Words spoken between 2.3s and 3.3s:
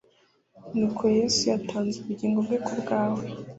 bwe ku bwawe,